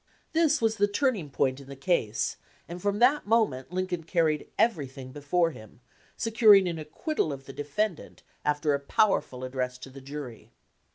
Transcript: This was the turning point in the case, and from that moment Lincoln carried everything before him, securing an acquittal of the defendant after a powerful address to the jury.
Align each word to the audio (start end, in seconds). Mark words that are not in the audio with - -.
This 0.33 0.63
was 0.63 0.77
the 0.77 0.87
turning 0.87 1.29
point 1.29 1.59
in 1.59 1.67
the 1.69 1.75
case, 1.75 2.37
and 2.67 2.81
from 2.81 2.97
that 2.97 3.27
moment 3.27 3.71
Lincoln 3.71 4.01
carried 4.03 4.47
everything 4.57 5.11
before 5.11 5.51
him, 5.51 5.79
securing 6.17 6.67
an 6.67 6.79
acquittal 6.79 7.31
of 7.31 7.45
the 7.45 7.53
defendant 7.53 8.23
after 8.43 8.73
a 8.73 8.79
powerful 8.79 9.43
address 9.43 9.77
to 9.77 9.91
the 9.91 10.01
jury. 10.01 10.49